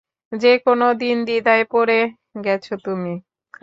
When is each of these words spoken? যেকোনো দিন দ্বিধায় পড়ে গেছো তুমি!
যেকোনো 0.31 0.87
দিন 0.93 1.17
দ্বিধায় 1.25 1.65
পড়ে 1.65 1.99
গেছো 2.45 2.73
তুমি! 2.85 3.13